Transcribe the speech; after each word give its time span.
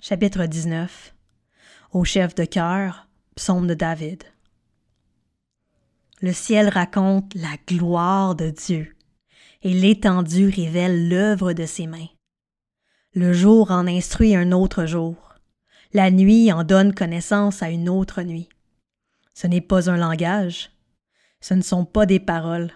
Chapitre 0.00 0.44
19 0.44 1.14
Au 1.92 2.04
chef 2.04 2.34
de 2.34 2.44
cœur, 2.44 3.08
psaume 3.34 3.66
de 3.66 3.74
David. 3.74 4.24
Le 6.20 6.32
ciel 6.32 6.68
raconte 6.68 7.34
la 7.34 7.56
gloire 7.66 8.34
de 8.34 8.50
Dieu, 8.50 8.94
et 9.62 9.72
l'étendue 9.72 10.50
révèle 10.50 11.08
l'œuvre 11.08 11.54
de 11.54 11.64
ses 11.64 11.86
mains. 11.86 12.08
Le 13.14 13.32
jour 13.32 13.70
en 13.70 13.86
instruit 13.86 14.36
un 14.36 14.52
autre 14.52 14.84
jour, 14.84 15.34
la 15.92 16.10
nuit 16.10 16.52
en 16.52 16.62
donne 16.62 16.94
connaissance 16.94 17.62
à 17.62 17.70
une 17.70 17.88
autre 17.88 18.22
nuit. 18.22 18.50
Ce 19.34 19.46
n'est 19.46 19.62
pas 19.62 19.90
un 19.90 19.96
langage, 19.96 20.70
ce 21.40 21.54
ne 21.54 21.62
sont 21.62 21.86
pas 21.86 22.04
des 22.04 22.20
paroles, 22.20 22.70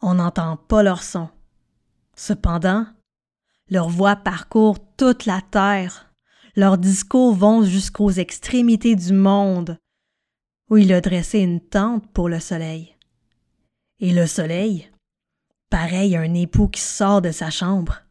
on 0.00 0.14
n'entend 0.14 0.56
pas 0.56 0.82
leur 0.82 1.02
son. 1.02 1.28
Cependant, 2.16 2.86
leur 3.68 3.88
voix 3.88 4.16
parcourt 4.16 4.78
toute 4.96 5.26
la 5.26 5.42
terre, 5.42 6.09
leurs 6.60 6.76
discours 6.76 7.34
vont 7.34 7.64
jusqu'aux 7.64 8.10
extrémités 8.10 8.94
du 8.94 9.14
monde, 9.14 9.78
où 10.68 10.76
il 10.76 10.92
a 10.92 11.00
dressé 11.00 11.38
une 11.38 11.60
tente 11.60 12.06
pour 12.12 12.28
le 12.28 12.38
soleil. 12.38 12.94
Et 13.98 14.12
le 14.12 14.26
soleil, 14.26 14.90
pareil 15.70 16.16
à 16.16 16.20
un 16.20 16.34
époux 16.34 16.68
qui 16.68 16.82
sort 16.82 17.22
de 17.22 17.32
sa 17.32 17.48
chambre, 17.48 18.02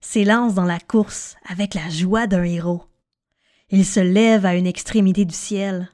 s'élance 0.00 0.54
dans 0.54 0.66
la 0.66 0.78
course 0.78 1.36
avec 1.46 1.72
la 1.72 1.88
joie 1.88 2.26
d'un 2.26 2.42
héros. 2.42 2.84
Il 3.70 3.86
se 3.86 4.00
lève 4.00 4.44
à 4.44 4.56
une 4.56 4.66
extrémité 4.66 5.24
du 5.24 5.34
ciel 5.34 5.90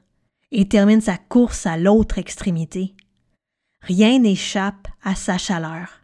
et 0.51 0.67
termine 0.67 1.01
sa 1.01 1.17
course 1.17 1.65
à 1.65 1.77
l'autre 1.77 2.17
extrémité. 2.17 2.95
Rien 3.81 4.19
n'échappe 4.19 4.89
à 5.03 5.15
sa 5.15 5.37
chaleur. 5.37 6.01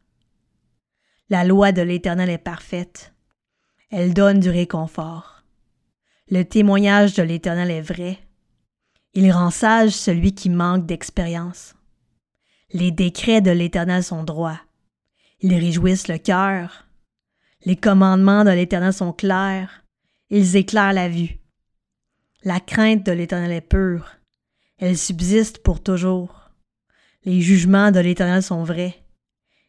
La 1.29 1.43
loi 1.43 1.73
de 1.73 1.81
l'Éternel 1.81 2.29
est 2.29 2.37
parfaite. 2.37 3.13
Elle 3.91 4.13
donne 4.13 4.39
du 4.39 4.49
réconfort. 4.49 5.38
Le 6.29 6.43
témoignage 6.43 7.13
de 7.15 7.23
l'Éternel 7.23 7.71
est 7.71 7.81
vrai 7.81 8.19
il 9.13 9.31
rend 9.31 9.49
sage 9.49 9.91
celui 9.91 10.33
qui 10.33 10.49
manque 10.49 10.85
d'expérience. 10.85 11.75
Les 12.71 12.91
décrets 12.91 13.41
de 13.41 13.51
l'Éternel 13.51 14.03
sont 14.03 14.23
droits. 14.23 14.61
Ils 15.41 15.55
réjouissent 15.55 16.07
le 16.07 16.17
cœur. 16.17 16.85
Les 17.65 17.75
commandements 17.75 18.43
de 18.43 18.51
l'Éternel 18.51 18.93
sont 18.93 19.13
clairs. 19.13 19.83
Ils 20.29 20.55
éclairent 20.55 20.93
la 20.93 21.09
vue. 21.09 21.39
La 22.43 22.59
crainte 22.59 23.05
de 23.05 23.11
l'Éternel 23.11 23.51
est 23.51 23.61
pure. 23.61 24.11
Elle 24.77 24.97
subsiste 24.97 25.63
pour 25.63 25.81
toujours. 25.81 26.51
Les 27.25 27.41
jugements 27.41 27.91
de 27.91 27.99
l'Éternel 27.99 28.43
sont 28.43 28.63
vrais. 28.63 29.03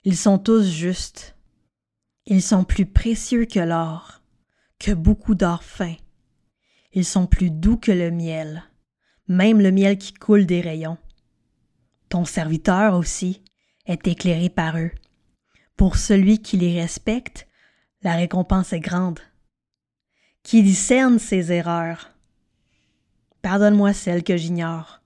Ils 0.05 0.17
sont 0.17 0.39
tous 0.39 0.65
justes. 0.65 1.35
Ils 2.27 2.43
sont 2.43 2.65
plus 2.65 2.87
précieux 2.87 3.47
que 3.47 3.59
l'or, 3.59 4.21
que 4.79 4.93
beaucoup 4.93 5.35
d'or 5.35 5.65
fin. 5.65 5.97
Ils 6.93 7.05
sont 7.05 7.27
plus 7.27 7.51
doux 7.51 7.77
que 7.77 7.93
le 7.93 8.11
miel 8.11 8.65
même 9.31 9.61
le 9.61 9.71
miel 9.71 9.97
qui 9.97 10.13
coule 10.13 10.45
des 10.45 10.61
rayons. 10.61 10.99
Ton 12.09 12.25
serviteur 12.25 12.95
aussi 12.95 13.45
est 13.87 14.09
éclairé 14.09 14.49
par 14.49 14.77
eux. 14.77 14.91
Pour 15.77 15.97
celui 15.97 16.43
qui 16.43 16.57
les 16.57 16.79
respecte, 16.79 17.47
la 18.03 18.17
récompense 18.17 18.73
est 18.73 18.81
grande. 18.81 19.21
Qui 20.43 20.65
discerne 20.65 21.21
ses 21.21 21.53
erreurs? 21.53 22.11
Pardonne-moi 23.41 23.93
celles 23.93 24.25
que 24.25 24.37
j'ignore. 24.37 25.01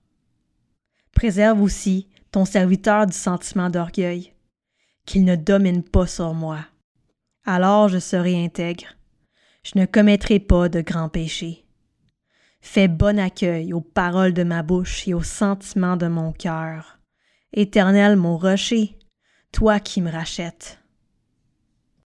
Préserve 1.13 1.61
aussi 1.61 2.09
ton 2.31 2.45
serviteur 2.45 3.05
du 3.05 3.15
sentiment 3.15 3.69
d'orgueil, 3.69 4.33
qu'il 5.05 5.23
ne 5.23 5.35
domine 5.35 5.83
pas 5.83 6.07
sur 6.07 6.33
moi. 6.33 6.65
Alors 7.45 7.89
je 7.89 7.99
serai 7.99 8.43
intègre. 8.43 8.87
Je 9.63 9.77
ne 9.77 9.85
commettrai 9.85 10.39
pas 10.39 10.67
de 10.67 10.81
grands 10.81 11.09
péchés. 11.09 11.64
Fais 12.67 12.87
bon 12.89 13.19
accueil 13.19 13.71
aux 13.73 13.79
paroles 13.79 14.33
de 14.33 14.43
ma 14.43 14.63
bouche 14.63 15.07
et 15.07 15.13
aux 15.13 15.23
sentiments 15.23 15.95
de 15.95 16.07
mon 16.07 16.33
cœur. 16.33 16.99
Éternel 17.53 18.17
mon 18.17 18.37
rocher, 18.37 18.97
toi 19.53 19.79
qui 19.79 20.01
me 20.01 20.11
rachètes. 20.11 20.79